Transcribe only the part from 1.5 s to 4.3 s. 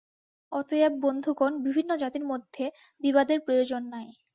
বিভিন্ন জাতির মধ্যে বিবাদের প্রয়োজন নাই।